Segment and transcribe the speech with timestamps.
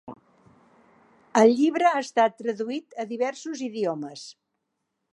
[1.41, 4.29] El llibre ha estat traduït a diversos idiomes.